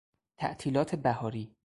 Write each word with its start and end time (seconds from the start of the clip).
تعطیلات 0.37 0.95
بهاری 0.95 1.55